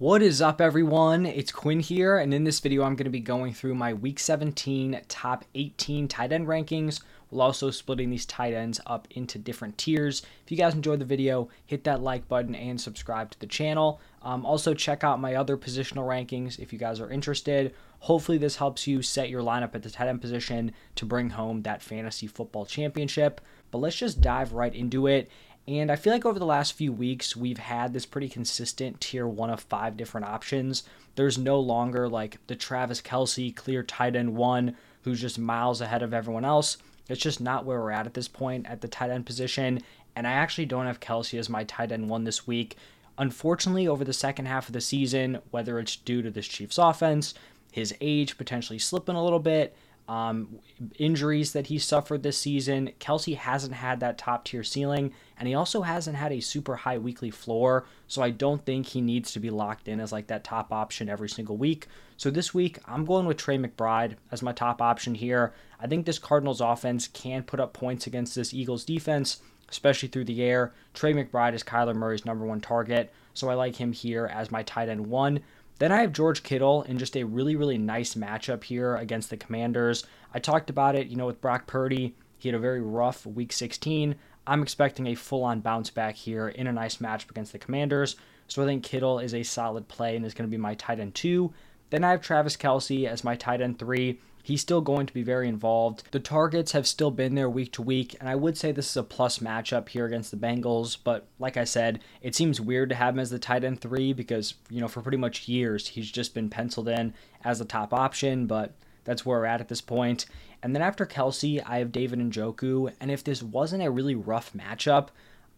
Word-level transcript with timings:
What 0.00 0.22
is 0.22 0.40
up, 0.40 0.60
everyone? 0.60 1.26
It's 1.26 1.50
Quinn 1.50 1.80
here, 1.80 2.18
and 2.18 2.32
in 2.32 2.44
this 2.44 2.60
video, 2.60 2.84
I'm 2.84 2.94
going 2.94 3.06
to 3.06 3.10
be 3.10 3.18
going 3.18 3.52
through 3.52 3.74
my 3.74 3.92
Week 3.92 4.20
17 4.20 5.00
top 5.08 5.44
18 5.56 6.06
tight 6.06 6.30
end 6.30 6.46
rankings. 6.46 7.00
We'll 7.32 7.42
also 7.42 7.72
splitting 7.72 8.08
these 8.08 8.24
tight 8.24 8.54
ends 8.54 8.80
up 8.86 9.08
into 9.10 9.40
different 9.40 9.76
tiers. 9.76 10.22
If 10.44 10.52
you 10.52 10.56
guys 10.56 10.74
enjoyed 10.74 11.00
the 11.00 11.04
video, 11.04 11.48
hit 11.66 11.82
that 11.82 12.00
like 12.00 12.28
button 12.28 12.54
and 12.54 12.80
subscribe 12.80 13.32
to 13.32 13.40
the 13.40 13.48
channel. 13.48 14.00
Um, 14.22 14.46
also, 14.46 14.72
check 14.72 15.02
out 15.02 15.18
my 15.18 15.34
other 15.34 15.56
positional 15.56 16.06
rankings 16.06 16.60
if 16.60 16.72
you 16.72 16.78
guys 16.78 17.00
are 17.00 17.10
interested. 17.10 17.74
Hopefully, 17.98 18.38
this 18.38 18.54
helps 18.54 18.86
you 18.86 19.02
set 19.02 19.28
your 19.28 19.42
lineup 19.42 19.74
at 19.74 19.82
the 19.82 19.90
tight 19.90 20.06
end 20.06 20.20
position 20.20 20.70
to 20.94 21.06
bring 21.06 21.30
home 21.30 21.62
that 21.62 21.82
fantasy 21.82 22.28
football 22.28 22.64
championship. 22.64 23.40
But 23.72 23.78
let's 23.78 23.96
just 23.96 24.20
dive 24.20 24.52
right 24.52 24.74
into 24.74 25.08
it. 25.08 25.28
And 25.68 25.92
I 25.92 25.96
feel 25.96 26.14
like 26.14 26.24
over 26.24 26.38
the 26.38 26.46
last 26.46 26.72
few 26.72 26.94
weeks, 26.94 27.36
we've 27.36 27.58
had 27.58 27.92
this 27.92 28.06
pretty 28.06 28.30
consistent 28.30 29.02
tier 29.02 29.28
one 29.28 29.50
of 29.50 29.60
five 29.60 29.98
different 29.98 30.26
options. 30.26 30.82
There's 31.14 31.36
no 31.36 31.60
longer 31.60 32.08
like 32.08 32.38
the 32.46 32.56
Travis 32.56 33.02
Kelce 33.02 33.54
clear 33.54 33.82
tight 33.82 34.16
end 34.16 34.34
one 34.34 34.76
who's 35.02 35.20
just 35.20 35.38
miles 35.38 35.82
ahead 35.82 36.02
of 36.02 36.14
everyone 36.14 36.46
else. 36.46 36.78
It's 37.10 37.20
just 37.20 37.38
not 37.38 37.66
where 37.66 37.80
we're 37.80 37.90
at 37.90 38.06
at 38.06 38.14
this 38.14 38.28
point 38.28 38.66
at 38.66 38.80
the 38.80 38.88
tight 38.88 39.10
end 39.10 39.26
position. 39.26 39.82
And 40.16 40.26
I 40.26 40.32
actually 40.32 40.64
don't 40.64 40.86
have 40.86 41.00
Kelce 41.00 41.38
as 41.38 41.50
my 41.50 41.64
tight 41.64 41.92
end 41.92 42.08
one 42.08 42.24
this 42.24 42.46
week. 42.46 42.78
Unfortunately, 43.18 43.86
over 43.86 44.04
the 44.04 44.14
second 44.14 44.46
half 44.46 44.68
of 44.68 44.72
the 44.72 44.80
season, 44.80 45.38
whether 45.50 45.78
it's 45.78 45.96
due 45.96 46.22
to 46.22 46.30
this 46.30 46.48
Chiefs 46.48 46.78
offense, 46.78 47.34
his 47.70 47.94
age 48.00 48.38
potentially 48.38 48.78
slipping 48.78 49.16
a 49.16 49.22
little 49.22 49.38
bit, 49.38 49.76
um, 50.08 50.58
injuries 50.98 51.52
that 51.52 51.66
he 51.66 51.78
suffered 51.78 52.22
this 52.22 52.38
season. 52.38 52.92
Kelce 52.98 53.36
hasn't 53.36 53.74
had 53.74 54.00
that 54.00 54.16
top 54.16 54.44
tier 54.46 54.64
ceiling, 54.64 55.12
and 55.38 55.46
he 55.46 55.54
also 55.54 55.82
hasn't 55.82 56.16
had 56.16 56.32
a 56.32 56.40
super 56.40 56.76
high 56.76 56.96
weekly 56.96 57.30
floor. 57.30 57.84
So 58.06 58.22
I 58.22 58.30
don't 58.30 58.64
think 58.64 58.86
he 58.86 59.02
needs 59.02 59.32
to 59.32 59.40
be 59.40 59.50
locked 59.50 59.86
in 59.86 60.00
as 60.00 60.10
like 60.10 60.28
that 60.28 60.44
top 60.44 60.72
option 60.72 61.10
every 61.10 61.28
single 61.28 61.58
week. 61.58 61.86
So 62.16 62.30
this 62.30 62.54
week, 62.54 62.78
I'm 62.86 63.04
going 63.04 63.26
with 63.26 63.36
Trey 63.36 63.58
McBride 63.58 64.16
as 64.32 64.42
my 64.42 64.52
top 64.52 64.80
option 64.80 65.14
here. 65.14 65.52
I 65.78 65.86
think 65.86 66.06
this 66.06 66.18
Cardinals 66.18 66.62
offense 66.62 67.06
can 67.08 67.42
put 67.42 67.60
up 67.60 67.74
points 67.74 68.06
against 68.06 68.34
this 68.34 68.54
Eagles 68.54 68.84
defense, 68.84 69.42
especially 69.68 70.08
through 70.08 70.24
the 70.24 70.42
air. 70.42 70.72
Trey 70.94 71.12
McBride 71.12 71.54
is 71.54 71.62
Kyler 71.62 71.94
Murray's 71.94 72.24
number 72.24 72.46
one 72.46 72.62
target, 72.62 73.12
so 73.34 73.50
I 73.50 73.54
like 73.54 73.76
him 73.76 73.92
here 73.92 74.26
as 74.26 74.50
my 74.50 74.62
tight 74.62 74.88
end 74.88 75.06
one. 75.06 75.40
Then 75.78 75.92
I 75.92 76.00
have 76.00 76.12
George 76.12 76.42
Kittle 76.42 76.82
in 76.82 76.98
just 76.98 77.16
a 77.16 77.24
really, 77.24 77.54
really 77.54 77.78
nice 77.78 78.14
matchup 78.14 78.64
here 78.64 78.96
against 78.96 79.30
the 79.30 79.36
Commanders. 79.36 80.04
I 80.34 80.40
talked 80.40 80.70
about 80.70 80.96
it, 80.96 81.06
you 81.06 81.16
know, 81.16 81.26
with 81.26 81.40
Brock 81.40 81.66
Purdy. 81.66 82.14
He 82.36 82.48
had 82.48 82.56
a 82.56 82.60
very 82.60 82.80
rough 82.80 83.24
week 83.24 83.52
16. 83.52 84.16
I'm 84.46 84.62
expecting 84.62 85.06
a 85.06 85.14
full 85.14 85.44
on 85.44 85.60
bounce 85.60 85.90
back 85.90 86.14
here 86.14 86.48
in 86.48 86.66
a 86.66 86.72
nice 86.72 86.96
matchup 86.96 87.30
against 87.30 87.52
the 87.52 87.58
Commanders. 87.58 88.16
So 88.48 88.62
I 88.62 88.66
think 88.66 88.82
Kittle 88.82 89.18
is 89.18 89.34
a 89.34 89.42
solid 89.42 89.88
play 89.88 90.16
and 90.16 90.24
is 90.24 90.34
going 90.34 90.48
to 90.48 90.50
be 90.50 90.60
my 90.60 90.74
tight 90.74 91.00
end 91.00 91.14
two. 91.14 91.52
Then 91.90 92.02
I 92.02 92.10
have 92.10 92.22
Travis 92.22 92.56
Kelce 92.56 93.06
as 93.06 93.24
my 93.24 93.36
tight 93.36 93.60
end 93.60 93.78
three. 93.78 94.18
He's 94.48 94.62
still 94.62 94.80
going 94.80 95.04
to 95.04 95.12
be 95.12 95.22
very 95.22 95.46
involved. 95.46 96.04
The 96.10 96.20
targets 96.20 96.72
have 96.72 96.86
still 96.86 97.10
been 97.10 97.34
there 97.34 97.50
week 97.50 97.70
to 97.74 97.82
week, 97.82 98.16
and 98.18 98.30
I 98.30 98.34
would 98.34 98.56
say 98.56 98.72
this 98.72 98.88
is 98.88 98.96
a 98.96 99.02
plus 99.02 99.40
matchup 99.40 99.90
here 99.90 100.06
against 100.06 100.30
the 100.30 100.38
Bengals. 100.38 100.96
But 101.04 101.26
like 101.38 101.58
I 101.58 101.64
said, 101.64 102.00
it 102.22 102.34
seems 102.34 102.58
weird 102.58 102.88
to 102.88 102.94
have 102.94 103.12
him 103.12 103.20
as 103.20 103.28
the 103.28 103.38
tight 103.38 103.62
end 103.62 103.82
three 103.82 104.14
because, 104.14 104.54
you 104.70 104.80
know, 104.80 104.88
for 104.88 105.02
pretty 105.02 105.18
much 105.18 105.48
years, 105.48 105.88
he's 105.88 106.10
just 106.10 106.32
been 106.32 106.48
penciled 106.48 106.88
in 106.88 107.12
as 107.44 107.58
the 107.58 107.66
top 107.66 107.92
option, 107.92 108.46
but 108.46 108.72
that's 109.04 109.26
where 109.26 109.38
we're 109.38 109.44
at 109.44 109.60
at 109.60 109.68
this 109.68 109.82
point. 109.82 110.24
And 110.62 110.74
then 110.74 110.80
after 110.80 111.04
Kelce, 111.04 111.62
I 111.66 111.80
have 111.80 111.92
David 111.92 112.18
and 112.18 112.32
Njoku, 112.32 112.90
and 113.02 113.10
if 113.10 113.22
this 113.22 113.42
wasn't 113.42 113.82
a 113.82 113.90
really 113.90 114.14
rough 114.14 114.54
matchup, 114.54 115.08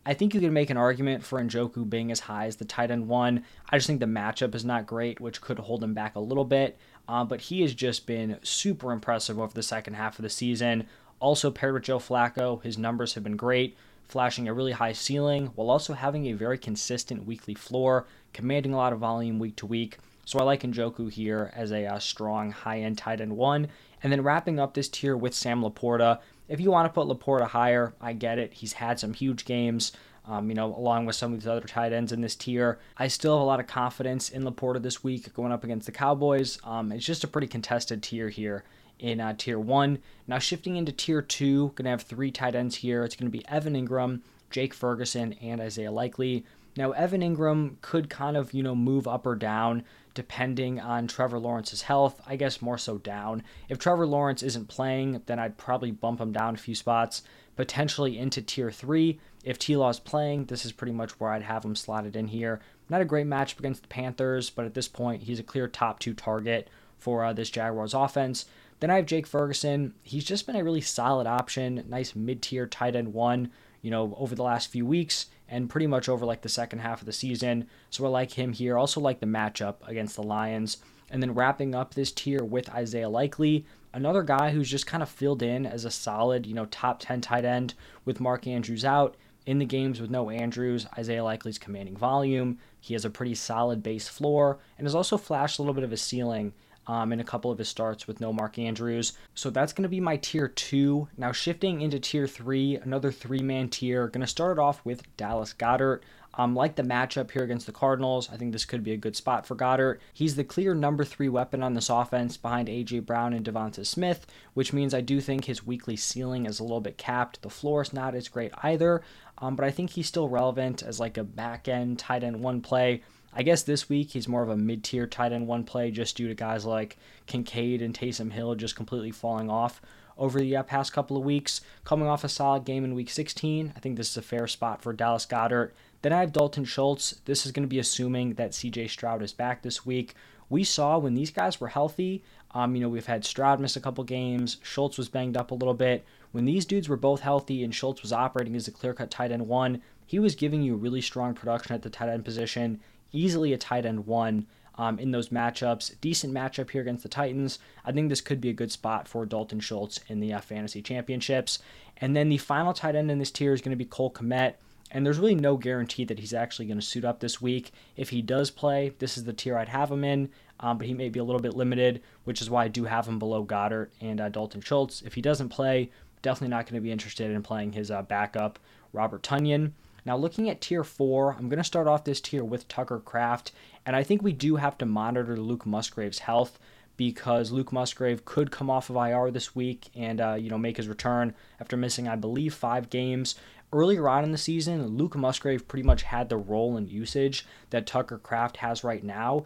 I 0.05 0.15
think 0.15 0.35
you 0.35 0.41
could 0.41 0.51
make 0.51 0.71
an 0.71 0.79
argument 0.79 1.23
for 1.23 1.39
Njoku 1.39 1.89
being 1.89 2.11
as 2.11 2.21
high 2.21 2.47
as 2.47 2.57
the 2.57 2.65
tight 2.65 2.91
end 2.91 3.07
one. 3.07 3.45
I 3.69 3.77
just 3.77 3.87
think 3.87 4.01
the 4.01 4.07
matchup 4.07 4.55
is 4.55 4.65
not 4.65 4.87
great, 4.87 5.21
which 5.21 5.41
could 5.41 5.59
hold 5.59 5.85
him 5.85 5.93
back 5.93 6.17
a 6.17 6.21
little 6.21 6.45
bit. 6.45 6.79
Uh, 7.11 7.25
but 7.25 7.41
he 7.41 7.61
has 7.63 7.75
just 7.75 8.07
been 8.07 8.39
super 8.45 8.93
impressive 8.93 9.37
over 9.37 9.53
the 9.53 9.65
second 9.65 9.95
half 9.95 10.17
of 10.17 10.23
the 10.23 10.31
season. 10.31 10.87
Also 11.19 11.51
paired 11.51 11.75
with 11.75 11.83
Joe 11.83 11.99
Flacco, 11.99 12.63
his 12.63 12.79
numbers 12.79 13.15
have 13.15 13.25
been 13.25 13.37
great, 13.37 13.77
flashing 14.05 14.47
a 14.47 14.55
really 14.55 14.71
high 14.71 14.93
ceiling 14.93 15.47
while 15.57 15.71
also 15.71 15.95
having 15.95 16.27
a 16.27 16.35
very 16.35 16.57
consistent 16.57 17.27
weekly 17.27 17.55
floor, 17.55 18.07
commanding 18.33 18.73
a 18.73 18.77
lot 18.77 18.93
of 18.93 19.01
volume 19.01 19.41
week 19.41 19.57
to 19.57 19.67
week. 19.67 19.99
So 20.25 20.39
I 20.39 20.45
like 20.45 20.63
Njoku 20.63 21.11
here 21.11 21.53
as 21.57 21.73
a 21.73 21.85
uh, 21.85 21.99
strong 21.99 22.53
high 22.53 22.79
end 22.83 22.99
tight 22.99 23.21
end 23.21 23.37
one. 23.37 23.67
And 24.05 24.13
then 24.13 24.23
wrapping 24.23 24.61
up 24.61 24.75
this 24.75 24.89
tier 24.89 25.17
with 25.17 25.35
Sam 25.35 25.63
LaPorta. 25.63 26.21
If 26.49 26.61
you 26.61 26.71
want 26.71 26.87
to 26.87 26.95
put 26.95 27.09
LaPorta 27.09 27.49
higher, 27.49 27.93
I 28.01 28.13
get 28.13 28.39
it. 28.39 28.53
He's 28.53 28.75
had 28.75 29.01
some 29.01 29.15
huge 29.15 29.45
games. 29.45 29.91
Um, 30.31 30.49
you 30.49 30.55
know, 30.55 30.73
along 30.77 31.07
with 31.07 31.17
some 31.17 31.33
of 31.33 31.41
these 31.41 31.49
other 31.49 31.67
tight 31.67 31.93
ends 31.93 32.13
in 32.13 32.21
this 32.21 32.37
tier. 32.37 32.79
I 32.97 33.09
still 33.09 33.35
have 33.35 33.43
a 33.43 33.45
lot 33.45 33.59
of 33.59 33.67
confidence 33.67 34.31
in 34.31 34.45
LaPorta 34.45 34.81
this 34.81 35.03
week 35.03 35.35
going 35.35 35.51
up 35.51 35.65
against 35.65 35.87
the 35.87 35.93
Cowboys. 35.93 36.59
Um, 36.63 36.93
it's 36.93 37.05
just 37.05 37.25
a 37.25 37.29
pretty 37.29 37.49
contested 37.49 38.01
tier 38.01 38.29
here 38.29 38.63
in 39.01 39.21
uh, 39.21 39.35
tier 39.37 39.59
one. 39.59 39.99
Now 40.29 40.39
shifting 40.39 40.77
into 40.77 40.93
tier 40.93 41.21
two, 41.21 41.73
gonna 41.75 41.91
have 41.91 42.03
three 42.03 42.31
tight 42.31 42.55
ends 42.55 42.77
here. 42.77 43.03
It's 43.03 43.17
gonna 43.17 43.31
be 43.31 43.47
Evan 43.49 43.75
Engram, 43.75 44.21
Jake 44.51 44.73
Ferguson, 44.73 45.33
and 45.43 45.61
Isaiah 45.61 45.91
Likely. 45.91 46.45
Now 46.77 46.93
Evan 46.93 47.23
Engram 47.23 47.81
could 47.81 48.09
kind 48.09 48.37
of 48.37 48.55
you 48.55 48.63
know 48.63 48.77
move 48.77 49.09
up 49.09 49.27
or 49.27 49.35
down 49.35 49.83
depending 50.15 50.81
on 50.81 51.07
Trevor 51.07 51.39
Lawrence's 51.39 51.83
health. 51.83 52.21
I 52.27 52.37
guess 52.37 52.63
more 52.63 52.79
so 52.79 52.99
down. 52.99 53.43
If 53.69 53.79
Trevor 53.79 54.07
Lawrence 54.07 54.43
isn't 54.43 54.69
playing, 54.69 55.23
then 55.27 55.39
I'd 55.39 55.57
probably 55.57 55.91
bump 55.91 56.21
him 56.21 56.33
down 56.33 56.55
a 56.55 56.59
few 56.59 56.75
spots, 56.75 57.23
potentially 57.61 58.17
into 58.17 58.41
tier 58.41 58.71
three. 58.71 59.21
If 59.45 59.59
T 59.59 59.77
Law 59.77 59.91
is 59.91 60.01
playing, 60.01 60.47
this 60.47 60.65
is 60.65 60.73
pretty 60.73 60.95
much 60.95 61.11
where 61.21 61.31
I'd 61.31 61.43
have 61.43 61.63
him 61.63 61.77
slotted 61.77 62.17
in 62.17 62.29
here. 62.29 62.59
Not 62.89 63.03
a 63.03 63.05
great 63.05 63.27
matchup 63.27 63.59
against 63.59 63.83
the 63.83 63.89
Panthers, 63.89 64.49
but 64.49 64.65
at 64.65 64.73
this 64.73 64.89
point, 64.89 65.25
he's 65.25 65.39
a 65.39 65.43
clear 65.43 65.69
top 65.69 65.99
two 65.99 66.15
target 66.15 66.71
for 66.97 67.23
uh, 67.23 67.35
this 67.35 67.51
Jaguars 67.51 67.93
offense. 67.93 68.47
Then 68.81 68.89
I 68.91 68.97
have 68.97 69.05
Jake 69.05 69.27
Ferguson. 69.27 69.93
He's 70.03 70.25
just 70.25 70.47
been 70.47 70.57
a 70.57 70.65
really 70.65 70.81
solid 70.81 71.27
option, 71.27 71.85
nice 71.87 72.17
mid 72.17 72.41
tier 72.41 72.67
tight 72.67 72.97
end 72.97 73.13
one, 73.13 73.51
you 73.83 73.91
know, 73.91 74.17
over 74.19 74.35
the 74.35 74.43
last 74.43 74.71
few 74.71 74.87
weeks 74.87 75.27
and 75.47 75.69
pretty 75.69 75.87
much 75.87 76.09
over 76.09 76.25
like 76.25 76.41
the 76.41 76.49
second 76.49 76.79
half 76.79 77.01
of 77.01 77.07
the 77.07 77.13
season. 77.13 77.69
So 77.91 78.07
I 78.07 78.09
like 78.09 78.33
him 78.33 78.55
here. 78.55 78.79
Also 78.79 79.03
like 79.03 79.21
the 79.21 79.27
matchup 79.27 79.87
against 79.87 80.17
the 80.17 80.23
Lions. 80.23 80.79
And 81.11 81.23
then 81.23 81.35
wrapping 81.35 81.75
up 81.75 81.93
this 81.93 82.11
tier 82.11 82.43
with 82.43 82.71
Isaiah 82.71 83.11
Likely, 83.11 83.67
another 83.93 84.23
guy 84.23 84.51
who's 84.51 84.71
just 84.71 84.87
kind 84.87 85.03
of 85.03 85.09
filled 85.09 85.43
in 85.43 85.67
as 85.67 85.85
a 85.85 85.91
solid, 85.91 86.47
you 86.47 86.55
know, 86.55 86.67
top 86.67 87.01
10 87.01 87.21
tight 87.21 87.45
end 87.45 87.75
with 88.05 88.21
Mark 88.21 88.47
Andrews 88.47 88.85
out. 88.85 89.17
In 89.47 89.59
the 89.59 89.65
games 89.65 90.01
with 90.01 90.11
no 90.11 90.29
Andrews, 90.31 90.87
Isaiah 90.99 91.25
Likely's 91.25 91.59
commanding 91.59 91.97
volume. 91.97 92.59
He 92.79 92.95
has 92.95 93.05
a 93.05 93.11
pretty 93.11 93.35
solid 93.35 93.83
base 93.83 94.07
floor 94.07 94.59
and 94.77 94.87
has 94.87 94.95
also 94.95 95.17
flashed 95.17 95.59
a 95.59 95.63
little 95.63 95.75
bit 95.75 95.83
of 95.83 95.93
a 95.93 95.97
ceiling 95.97 96.53
um, 96.87 97.13
in 97.13 97.21
a 97.21 97.25
couple 97.25 97.51
of 97.51 97.59
his 97.59 97.69
starts 97.69 98.07
with 98.07 98.21
no 98.21 98.33
Mark 98.33 98.59
Andrews. 98.59 99.13
So 99.35 99.49
that's 99.51 99.73
going 99.73 99.85
to 99.85 99.89
be 99.89 100.01
my 100.01 100.17
tier 100.17 100.49
two. 100.49 101.09
Now, 101.17 101.33
shifting 101.33 101.81
into 101.81 102.01
tier 102.01 102.27
three, 102.27 102.77
another 102.77 103.13
three 103.13 103.43
man 103.43 103.69
tier. 103.69 104.09
Going 104.09 104.23
to 104.23 104.27
start 104.27 104.59
it 104.59 104.61
off 104.61 104.85
with 104.85 105.05
Dallas 105.17 105.53
Goedert. 105.53 106.03
Um, 106.41 106.55
like 106.55 106.77
the 106.77 106.83
matchup 106.83 107.31
here 107.33 107.43
against 107.43 107.67
the 107.67 107.73
Cardinals, 107.73 108.31
I 108.33 108.39
think 108.39 108.53
this 108.53 108.65
could 108.65 108.83
be 108.83 108.93
a 108.93 108.97
good 108.97 109.15
spot 109.15 109.45
for 109.45 109.55
Goedert. 109.55 109.99
He's 110.15 110.37
the 110.37 110.43
clear 110.43 110.75
number 110.75 111.05
three 111.05 111.29
weapon 111.29 111.63
on 111.63 111.75
this 111.75 111.91
offense 111.91 112.39
behind 112.39 112.67
A.J. 112.67 113.01
Brown 113.01 113.35
and 113.35 113.45
DeVonta 113.45 113.85
Smith, 113.85 114.27
which 114.55 114.73
means 114.73 114.95
I 114.95 115.03
do 115.03 115.21
think 115.21 115.45
his 115.45 115.67
weekly 115.67 115.97
ceiling 115.97 116.47
is 116.47 116.59
a 116.59 116.63
little 116.63 116.81
bit 116.81 116.97
capped. 116.97 117.43
The 117.43 117.51
floor 117.51 117.83
is 117.83 117.93
not 117.93 118.15
as 118.15 118.29
great 118.29 118.53
either, 118.63 119.03
um, 119.37 119.55
but 119.55 119.67
I 119.67 119.71
think 119.71 119.91
he's 119.91 120.07
still 120.07 120.31
relevant 120.31 120.83
as 120.83 120.99
like 120.99 121.19
a 121.19 121.25
back 121.25 121.69
end 121.69 121.99
tight 121.99 122.25
end 122.25 122.41
one 122.41 122.63
play. 122.63 123.03
I 123.35 123.43
guess 123.43 123.63
this 123.63 123.91
week 123.91 124.13
he's 124.13 124.27
more 124.27 124.43
of 124.43 124.49
a 124.49 124.57
mid 124.57 124.83
tier 124.83 125.07
tight 125.07 125.33
end 125.33 125.47
one 125.47 125.65
play 125.65 125.91
just 125.91 126.17
due 126.17 126.29
to 126.29 126.35
guys 126.35 126.65
like 126.65 126.97
Kincaid 127.27 127.83
and 127.83 127.93
Taysom 127.93 128.33
Hill 128.33 128.55
just 128.55 128.77
completely 128.77 129.11
falling 129.11 129.51
off 129.51 129.83
over 130.17 130.39
the 130.39 130.57
uh, 130.57 130.63
past 130.63 130.95
couple 130.95 131.19
of 131.19 131.25
weeks. 131.25 131.61
Coming 131.85 132.09
off 132.09 132.25
a 132.25 132.31
solid 132.31 132.65
game 132.65 132.85
in 132.85 132.95
week 132.95 133.11
16, 133.11 133.75
I 133.77 133.81
think 133.81 133.97
this 133.97 134.11
is 134.11 134.17
a 134.17 134.23
fair 134.23 134.47
spot 134.47 134.81
for 134.81 134.95
Dallas 134.95 135.27
Goedert. 135.27 135.73
Then 136.03 136.13
I 136.13 136.21
have 136.21 136.33
Dalton 136.33 136.65
Schultz. 136.65 137.21
This 137.25 137.45
is 137.45 137.53
going 137.53 137.65
to 137.65 137.69
be 137.69 137.79
assuming 137.79 138.35
that 138.35 138.53
CJ 138.53 138.91
Stroud 138.91 139.23
is 139.23 139.33
back 139.33 139.63
this 139.63 139.85
week. 139.85 140.15
We 140.49 140.65
saw 140.65 140.99
when 140.99 141.15
these 141.15 141.31
guys 141.31 141.61
were 141.61 141.69
healthy, 141.69 142.25
um, 142.53 142.75
you 142.75 142.81
know, 142.81 142.89
we've 142.89 143.07
had 143.07 143.25
Stroud 143.25 143.61
miss 143.61 143.77
a 143.77 143.81
couple 143.81 144.03
games, 144.03 144.57
Schultz 144.63 144.99
was 144.99 145.09
banged 145.09 145.37
up 145.37 145.51
a 145.51 145.55
little 145.55 145.75
bit. 145.75 146.05
When 146.33 146.45
these 146.45 146.65
dudes 146.65 146.89
were 146.89 146.97
both 146.97 147.21
healthy 147.21 147.63
and 147.63 147.75
Schultz 147.75 148.03
was 148.03 148.13
operating 148.13 148.57
as 148.57 148.67
a 148.67 148.73
clear 148.73 148.95
cut 148.95 149.11
tight 149.11 149.31
end 149.31 149.47
one, 149.47 149.83
he 150.07 150.19
was 150.19 150.35
giving 150.35 150.63
you 150.63 150.75
really 150.75 151.01
strong 151.01 151.35
production 151.35 151.75
at 151.75 151.83
the 151.83 151.91
tight 151.91 152.09
end 152.09 152.25
position 152.25 152.81
easily 153.13 153.53
a 153.53 153.59
tight 153.59 153.87
end 153.87 154.07
one 154.07 154.47
um, 154.77 154.99
in 154.99 155.11
those 155.11 155.29
matchups. 155.29 155.95
Decent 156.01 156.33
matchup 156.33 156.71
here 156.71 156.83
against 156.83 157.03
the 157.03 157.09
Titans. 157.09 157.59
I 157.85 157.93
think 157.93 158.09
this 158.09 158.21
could 158.21 158.41
be 158.41 158.49
a 158.49 158.55
good 158.55 158.73
spot 158.73 159.09
for 159.09 159.27
Dalton 159.27 159.61
Schultz 159.61 160.01
in 160.09 160.21
the 160.21 160.33
uh, 160.33 160.41
fantasy 160.41 160.83
championships. 160.83 161.59
And 161.99 162.17
then 162.17 162.29
the 162.29 162.39
final 162.39 162.73
tight 162.73 162.97
end 162.97 163.11
in 163.11 163.19
this 163.19 163.31
tier 163.31 163.53
is 163.53 163.61
going 163.61 163.71
to 163.71 163.77
be 163.77 163.85
Cole 163.85 164.11
Kmet. 164.11 164.55
And 164.91 165.07
there's 165.07 165.19
really 165.19 165.35
no 165.35 165.57
guarantee 165.57 166.05
that 166.05 166.19
he's 166.19 166.35
actually 166.35 166.67
going 166.67 166.81
to 166.81 166.87
suit 166.87 167.05
up 167.05 167.21
this 167.21 167.41
week. 167.41 167.73
If 167.97 168.11
he 168.11 168.23
does 168.23 168.51
play, 168.51 168.93
this 168.99 169.17
is 169.17 169.25
the 169.25 169.33
tier 169.33 169.57
I'd 169.57 169.69
have 169.69 169.91
him 169.91 170.03
in, 170.05 170.31
um, 170.59 170.79
but 170.79 170.87
he 170.87 170.95
may 170.95 171.09
be 171.09 171.21
a 171.21 171.25
little 171.25 171.41
bit 171.41 171.55
limited, 171.55 172.03
which 172.25 172.43
is 172.43 172.51
why 172.51 172.65
I 172.65 172.69
do 172.69 172.85
have 172.85 173.07
him 173.07 173.19
below 173.19 173.45
Goedert 173.45 173.91
and 174.01 174.21
uh, 174.21 174.29
Dalton 174.29 174.61
Schultz. 174.61 175.03
If 175.03 175.15
he 175.15 175.23
doesn't 175.23 175.49
play, 175.51 175.91
definitely 176.23 176.49
not 176.49 176.67
going 176.67 176.75
to 176.75 176.81
be 176.81 176.93
interested 176.93 177.31
in 177.31 177.43
playing 177.43 177.73
his 177.73 177.91
uh, 177.91 178.03
backup, 178.03 178.59
Robert 178.93 179.23
Tonyan. 179.23 179.73
Now, 180.05 180.17
looking 180.17 180.49
at 180.49 180.61
tier 180.61 180.83
four, 180.83 181.35
I'm 181.35 181.49
going 181.49 181.59
to 181.59 181.65
start 181.65 181.87
off 181.87 182.05
this 182.05 182.21
tier 182.21 182.43
with 182.43 182.69
Tucker 182.69 182.99
Kraft, 182.99 183.53
and 183.85 183.95
I 183.95 184.03
think 184.03 184.23
we 184.23 184.33
do 184.33 184.57
have 184.57 184.79
to 184.79 184.87
monitor 184.87 185.37
Luke 185.37 185.67
Musgrave's 185.67 186.21
health 186.21 186.59
because 186.97 187.51
Luke 187.51 187.73
Musgrave 187.73 188.27
could 188.27 188.51
come 188.51 188.69
off 188.69 188.91
of 188.91 188.97
IR 188.97 189.31
this 189.31 189.55
week 189.57 189.89
and 189.95 190.21
uh, 190.21 190.35
you 190.35 190.51
know 190.51 190.59
make 190.59 190.77
his 190.77 190.89
return 190.89 191.35
after 191.59 191.77
missing, 191.77 192.07
I 192.07 192.17
believe, 192.17 192.53
five 192.53 192.91
games. 192.91 193.37
Earlier 193.73 194.09
on 194.09 194.25
in 194.25 194.33
the 194.33 194.39
season, 194.39 194.97
Luke 194.97 195.15
Musgrave 195.17 195.69
pretty 195.69 195.85
much 195.85 196.03
had 196.03 196.29
the 196.29 196.37
role 196.37 196.77
and 196.77 196.89
usage 196.89 197.47
that 197.71 197.87
Tucker 197.87 198.19
Kraft 198.19 198.59
has 198.59 198.83
right 198.83 199.05
now. 199.05 199.45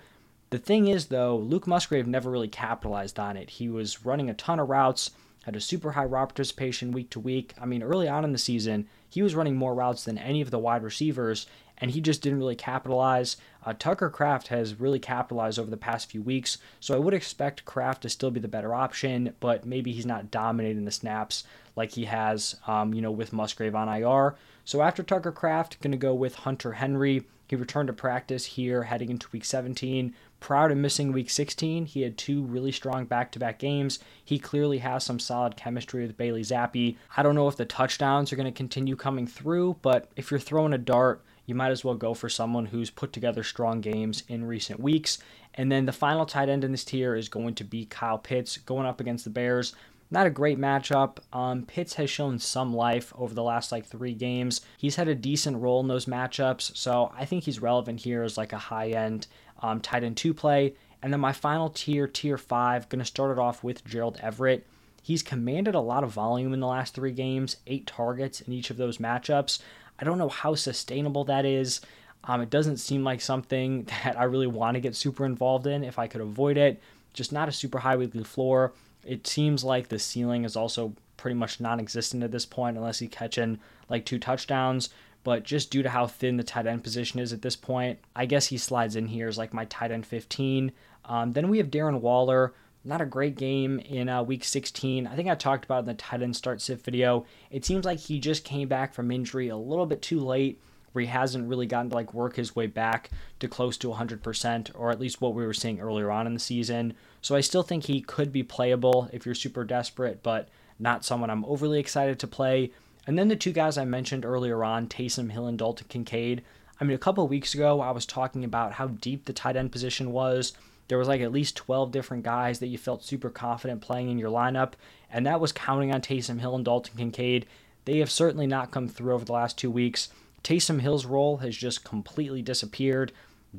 The 0.51 0.59
thing 0.59 0.87
is, 0.89 1.07
though, 1.07 1.37
Luke 1.37 1.67
Musgrave 1.67 2.07
never 2.07 2.31
really 2.31 2.49
capitalized 2.49 3.19
on 3.19 3.37
it. 3.37 3.51
He 3.51 3.69
was 3.69 4.07
running 4.07 4.31
a 4.31 4.35
ton 4.35 4.61
of 4.61 4.69
routes, 4.69 5.11
had 5.45 5.57
a 5.57 5.61
super 5.61 5.93
high 5.93 6.05
route 6.05 6.31
participation 6.31 6.93
week 6.93 7.11
to 7.11 7.21
week. 7.21 7.55
I 7.61 7.67
mean, 7.67 7.83
early 7.83 8.09
on 8.09 8.25
in 8.25 8.33
the 8.33 8.39
season, 8.39 8.89
he 9.09 9.23
was 9.23 9.35
running 9.35 9.57
more 9.57 9.75
routes 9.75 10.05
than 10.05 10.19
any 10.19 10.41
of 10.41 10.51
the 10.51 10.59
wide 10.59 10.83
receivers, 10.83 11.47
and 11.79 11.91
he 11.91 12.01
just 12.01 12.23
didn't 12.23 12.39
really 12.39 12.57
capitalize. 12.57 13.37
Uh, 13.65 13.75
Tucker 13.79 14.09
Kraft 14.09 14.49
has 14.49 14.81
really 14.81 14.99
capitalized 14.99 15.59
over 15.59 15.71
the 15.71 15.77
past 15.77 16.11
few 16.11 16.23
weeks, 16.23 16.59
so 16.81 16.95
I 16.95 16.99
would 16.99 17.15
expect 17.15 17.65
Kraft 17.65 18.03
to 18.03 18.09
still 18.09 18.31
be 18.31 18.41
the 18.41 18.49
better 18.49 18.75
option, 18.75 19.35
but 19.41 19.67
maybe 19.67 19.93
he's 19.93 20.07
not 20.07 20.31
dominating 20.31 20.85
the 20.85 20.91
snaps 20.91 21.45
like 21.77 21.93
he 21.93 22.07
has, 22.07 22.57
um, 22.67 22.95
you 22.95 23.03
know, 23.03 23.11
with 23.11 23.33
Musgrave 23.33 23.75
on 23.75 23.89
IR. 23.89 24.37
So 24.65 24.81
after 24.83 25.03
Tucker 25.03 25.33
Kraft, 25.33 25.81
going 25.81 25.93
to 25.93 25.99
go 25.99 26.15
with 26.15 26.37
Hunter 26.37 26.73
Henry. 26.73 27.25
He 27.47 27.57
returned 27.57 27.89
to 27.89 27.93
practice 27.93 28.47
here 28.47 28.85
heading 28.85 29.11
into 29.11 29.29
week 29.31 29.45
17. 29.45 30.15
Proud 30.41 30.73
of 30.73 30.79
missing 30.79 31.13
week 31.13 31.29
16. 31.29 31.85
He 31.85 32.03
had 32.03 32.17
two 32.17 32.43
really 32.43 32.73
strong 32.73 33.05
back 33.05 33.31
to 33.33 33.39
back 33.39 33.59
games. 33.59 33.99
He 34.25 34.39
clearly 34.39 34.79
has 34.79 35.05
some 35.05 35.19
solid 35.19 35.57
chemistry 35.57 36.03
with 36.07 36.17
Bailey 36.17 36.43
Zappe. 36.43 36.97
I 37.17 37.23
don't 37.23 37.35
know 37.35 37.49
if 37.49 37.57
the 37.57 37.67
touchdowns 37.67 38.33
are 38.33 38.37
going 38.37 38.51
to 38.51 38.57
continue 38.57 38.97
coming 38.97 39.27
through, 39.27 39.77
but 39.83 40.11
if 40.17 40.31
you're 40.31 40.41
throwing 40.41 40.73
a 40.73 40.79
dart, 40.79 41.23
you 41.47 41.55
might 41.55 41.71
as 41.71 41.85
well 41.85 41.95
go 41.95 42.15
for 42.15 42.31
someone 42.31 42.67
who's 42.67 42.91
put 42.91 43.13
together 43.13 43.43
strong 43.43 43.83
games 43.83 44.23
in 44.29 44.47
recent 44.47 44.81
weeks. 44.81 45.19
And 45.55 45.71
then 45.71 45.85
the 45.85 45.93
final 45.93 46.25
tight 46.25 46.49
end 46.49 46.65
in 46.65 46.73
this 46.73 46.85
tier 46.85 47.15
is 47.15 47.29
going 47.29 47.55
to 47.57 47.65
be 47.65 47.85
Kyle 47.85 48.19
Pitts 48.19 48.57
going 48.57 48.87
up 48.87 49.01
against 49.01 49.25
the 49.25 49.31
Bears. 49.31 49.75
Not 50.15 50.29
a 50.29 50.31
great 50.31 50.61
matchup. 50.61 51.17
Um, 51.33 51.65
Pitts 51.65 51.95
has 51.95 52.09
shown 52.09 52.39
some 52.39 52.73
life 52.73 53.13
over 53.19 53.35
the 53.35 53.43
last 53.43 53.73
like 53.73 53.85
three 53.85 54.15
games. 54.15 54.61
He's 54.79 54.95
had 54.95 55.09
a 55.09 55.15
decent 55.17 55.61
role 55.61 55.81
in 55.81 55.89
those 55.89 56.07
matchups, 56.07 56.77
so 56.77 57.13
I 57.19 57.25
think 57.25 57.43
he's 57.43 57.61
relevant 57.61 57.99
here 57.99 58.23
as 58.23 58.39
like 58.39 58.53
a 58.53 58.59
high 58.59 58.91
end 58.91 59.27
um, 59.61 59.81
tight 59.81 60.05
end 60.05 60.17
two 60.17 60.33
play. 60.33 60.75
And 61.03 61.13
then 61.13 61.19
my 61.19 61.33
final 61.33 61.69
tier, 61.69 62.07
tier 62.07 62.39
five, 62.39 62.89
to 62.89 63.05
start 63.05 63.37
it 63.37 63.41
off 63.41 63.65
with 63.65 63.85
Gerald 63.85 64.17
Everett. 64.23 64.65
He's 65.03 65.25
commanded 65.25 65.75
a 65.75 65.81
lot 65.81 66.05
of 66.05 66.13
volume 66.13 66.53
in 66.53 66.61
the 66.61 66.69
last 66.69 66.95
three 66.95 67.11
games, 67.11 67.57
eight 67.67 67.89
targets 67.89 68.41
in 68.41 68.53
each 68.53 68.71
of 68.71 68.77
those 68.77 68.99
matchups. 68.99 69.59
I 69.99 70.05
don't 70.05 70.19
know 70.19 70.29
how 70.29 70.55
sustainable 70.55 71.25
that 71.25 71.45
is. 71.45 71.81
Um, 72.23 72.41
it 72.41 72.51
doesn't 72.51 72.77
seem 72.77 73.03
like 73.03 73.21
something 73.21 73.83
that 74.05 74.17
I 74.17 74.25
really 74.25 74.47
want 74.47 74.77
to 74.77 74.81
get 74.81 74.95
super 74.95 75.27
involved 75.27 75.67
in 75.67 75.83
if 75.83 75.99
I 75.99 76.07
could 76.07 76.21
avoid 76.21 76.57
it. 76.57 76.81
Just 77.15 77.33
not 77.33 77.49
a 77.49 77.53
super 77.53 77.81
high 77.81 77.97
weekly 77.97 78.23
floor. 78.23 78.75
It 79.07 79.27
seems 79.27 79.65
like 79.65 79.89
the 79.89 79.99
ceiling 79.99 80.45
is 80.45 80.57
also 80.57 80.95
pretty 81.17 81.35
much 81.35 81.61
non 81.61 81.81
existent 81.81 82.23
at 82.23 82.33
this 82.33 82.47
point 82.47 82.77
unless 82.77 82.99
he's 82.99 83.11
catching 83.11 83.59
like 83.89 84.05
two 84.05 84.19
touchdowns. 84.19 84.91
But 85.23 85.43
just 85.43 85.71
due 85.71 85.83
to 85.83 85.89
how 85.89 86.07
thin 86.07 86.37
the 86.37 86.45
tight 86.45 86.67
end 86.67 86.85
position 86.85 87.19
is 87.19 87.33
at 87.33 87.41
this 87.41 87.57
point, 87.57 87.99
I 88.15 88.27
guess 88.27 88.47
he 88.47 88.59
slides 88.59 88.95
in 88.95 89.07
here 89.07 89.29
as 89.29 89.39
like 89.39 89.55
my 89.55 89.65
tight 89.67 89.91
end 89.91 90.07
15. 90.07 90.73
Um, 91.07 91.33
then 91.33 91.49
we 91.49 91.59
have 91.59 91.71
Darren 91.71 92.01
Waller 92.01 92.53
not 92.85 93.01
a 93.01 93.07
great 93.07 93.35
game 93.37 93.79
in 93.81 94.09
uh, 94.09 94.23
week 94.23 94.45
16. 94.45 95.07
I 95.07 95.17
think 95.17 95.29
I 95.29 95.35
talked 95.35 95.65
about 95.65 95.81
in 95.81 95.87
the 95.87 95.95
tight 95.95 96.23
end 96.23 96.37
start 96.37 96.61
sit 96.61 96.83
video. 96.83 97.25
It 97.51 97.65
seems 97.65 97.85
like 97.85 97.99
he 97.99 98.21
just 98.21 98.45
came 98.45 98.69
back 98.69 98.93
from 98.95 99.11
injury 99.11 99.49
a 99.49 99.57
little 99.57 99.87
bit 99.87 100.03
too 100.03 100.21
late, 100.21 100.61
where 100.95 101.03
he 101.03 101.09
hasn't 101.09 101.49
really 101.49 101.67
gotten 101.67 101.91
to 101.91 101.95
like 101.95 102.15
work 102.15 102.37
his 102.37 102.57
way 102.57 102.67
back 102.67 103.11
to 103.41 103.49
close 103.49 103.77
to 103.77 103.89
100%, 103.89 104.71
or 104.75 104.91
at 104.91 105.01
least 105.01 105.21
what 105.21 105.35
we 105.35 105.45
were 105.45 105.53
seeing 105.53 105.81
earlier 105.81 106.11
on 106.11 106.27
in 106.27 106.35
the 106.35 106.41
season. 106.41 106.95
So 107.21 107.37
I 107.37 107.41
still 107.41 107.63
think 107.63 107.85
he 107.85 108.01
could 108.01 108.33
be 108.33 108.43
playable 108.43 109.11
if 109.13 109.27
you're 109.27 109.35
super 109.35 109.65
desperate, 109.65 110.23
but 110.23 110.49
not 110.79 111.05
someone 111.05 111.31
I'm 111.31 111.45
overly 111.45 111.79
excited 111.79 112.19
to 112.21 112.27
play. 112.27 112.71
And 113.07 113.19
then 113.19 113.29
the 113.29 113.37
two 113.37 113.53
guys 113.53 113.77
I 113.77 113.85
mentioned 113.85 114.25
earlier 114.25 114.65
on, 114.65 114.89
Taysom 114.89 115.31
Hill 115.31 115.47
and 115.47 115.59
Dalton 115.59 115.87
Kincaid. 115.89 116.43
I 116.81 116.85
mean, 116.85 116.95
a 116.95 116.99
couple 116.99 117.27
weeks 117.29 117.55
ago, 117.55 117.81
I 117.81 117.91
was 117.91 118.07
talking 118.07 118.45
about 118.45 118.73
how 118.73 118.87
deep 118.87 119.27
the 119.27 119.33
tight 119.33 119.57
end 119.57 119.73
position 119.73 120.11
was 120.11 120.55
there 120.89 120.99
was 120.99 121.09
like 121.09 121.21
at 121.21 121.33
least 121.33 121.57
12 121.57 121.91
different 121.91 122.25
guys 122.25 122.59
that 122.59 122.67
you 122.67 122.79
felt 122.79 123.05
super 123.05 123.31
confident 123.31 123.81
playing 123.81 124.11
in 124.11 124.19
your 124.19 124.31
lineup, 124.31 124.73
and 125.11 125.27
that 125.27 125.41
was 125.41 125.53
counting 125.53 125.93
on 125.93 126.03
Taysom 126.03 126.41
Hill 126.41 126.55
and 126.55 126.65
Dalton 126.65 126.97
Kincaid. 126.97 127.47
They 127.85 127.99
have 127.99 128.11
certainly 128.11 128.47
not 128.47 128.71
come 128.71 128.89
through 128.89 129.15
over 129.15 129.25
the 129.25 129.33
last 129.33 129.57
two 129.57 129.71
weeks. 129.71 130.09
Taysom 130.45 130.81
Hill's 130.81 131.07
role 131.07 131.39
has 131.39 131.57
just 131.57 131.85
completely 131.85 132.43
disappeared. 132.43 133.13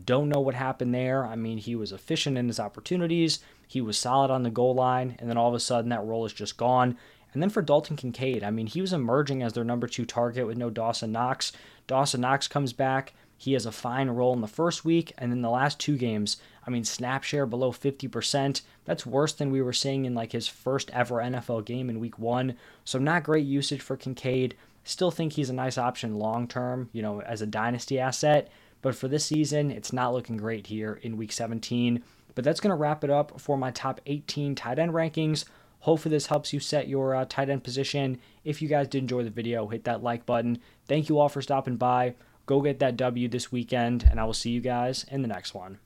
Don't 0.06 0.30
know 0.30 0.40
what 0.40 0.56
happened 0.56 0.94
there. 0.94 1.26
I 1.26 1.36
mean, 1.36 1.58
he 1.58 1.76
was 1.76 1.92
efficient 1.92 2.38
in 2.38 2.48
his 2.48 2.60
opportunities, 2.60 3.40
he 3.68 3.82
was 3.82 3.98
solid 3.98 4.30
on 4.30 4.44
the 4.44 4.52
goal 4.52 4.76
line, 4.76 5.16
and 5.20 5.28
then 5.28 5.38
all 5.38 5.50
of 5.50 5.56
a 5.56 5.60
sudden 5.60 5.90
that 5.90 6.06
role 6.06 6.26
is 6.26 6.34
just 6.34 6.58
gone. 6.58 6.98
And 7.34 7.42
then 7.42 7.50
for 7.50 7.62
Dalton 7.62 7.98
Kincaid, 7.98 8.44
I 8.44 8.52
mean, 8.52 8.68
he 8.68 8.80
was 8.80 8.94
emerging 8.94 9.44
as 9.44 9.54
their 9.54 9.64
number 9.64 9.88
two 9.88 10.06
target 10.06 10.48
with 10.48 10.58
no 10.58 10.70
Dawson 10.70 11.12
Knox. 11.12 11.52
Dawson 11.88 12.22
Knox 12.22 12.48
comes 12.48 12.72
back. 12.72 13.14
He 13.38 13.54
has 13.54 13.66
a 13.66 13.72
fine 13.72 14.10
role 14.10 14.34
in 14.34 14.42
the 14.42 14.48
first 14.48 14.86
week, 14.86 15.12
and 15.18 15.32
then 15.32 15.42
the 15.42 15.50
last 15.50 15.80
two 15.80 15.98
games, 15.98 16.38
I 16.66 16.70
mean, 16.70 16.86
snap 16.86 17.24
share 17.24 17.46
below 17.46 17.72
50%. 17.72 18.62
That's 18.86 19.06
worse 19.06 19.34
than 19.34 19.52
we 19.52 19.62
were 19.62 19.74
seeing 19.74 20.06
in 20.06 20.16
like 20.16 20.32
his 20.32 20.48
first 20.48 20.90
ever 20.92 21.16
NFL 21.16 21.66
game 21.66 21.90
in 21.90 22.00
week 22.00 22.18
one. 22.18 22.56
So, 22.86 23.00
not 23.00 23.24
great 23.24 23.46
usage 23.46 23.82
for 23.82 23.98
Kincaid. 23.98 24.56
Still 24.86 25.12
think 25.12 25.34
he's 25.34 25.50
a 25.50 25.54
nice 25.54 25.78
option 25.78 26.16
long 26.16 26.48
term, 26.48 26.90
you 26.94 27.02
know, 27.02 27.22
as 27.22 27.42
a 27.42 27.48
dynasty 27.48 28.00
asset. 28.00 28.50
But 28.82 28.96
for 28.96 29.08
this 29.08 29.26
season, 29.26 29.72
it's 29.72 29.92
not 29.92 30.14
looking 30.14 30.38
great 30.38 30.68
here 30.68 31.00
in 31.02 31.18
week 31.18 31.32
17. 31.32 32.04
But 32.36 32.44
that's 32.44 32.60
going 32.60 32.70
to 32.70 32.76
wrap 32.76 33.04
it 33.04 33.10
up 33.10 33.42
for 33.42 33.58
my 33.58 33.72
top 33.72 34.00
18 34.06 34.54
tight 34.54 34.78
end 34.78 34.92
rankings. 34.94 35.46
Hopefully, 35.80 36.14
this 36.14 36.28
helps 36.28 36.54
you 36.54 36.60
set 36.60 36.88
your 36.88 37.16
uh, 37.16 37.26
tight 37.28 37.50
end 37.50 37.64
position. 37.64 38.20
If 38.44 38.62
you 38.62 38.68
guys 38.68 38.88
did 38.88 39.00
enjoy 39.00 39.24
the 39.24 39.30
video, 39.32 39.68
hit 39.68 39.86
that 39.86 40.04
like 40.04 40.26
button. 40.26 40.60
Thank 40.88 41.10
you 41.10 41.20
all 41.20 41.30
for 41.30 41.42
stopping 41.42 41.78
by. 41.78 42.16
Go 42.46 42.62
get 42.62 42.78
that 42.80 42.98
W 42.98 43.28
this 43.28 43.52
weekend, 43.52 44.08
and 44.10 44.20
I 44.20 44.24
will 44.26 44.34
see 44.34 44.52
you 44.52 44.62
guys 44.62 45.06
in 45.10 45.24
the 45.24 45.28
next 45.28 45.56
one. 45.56 45.80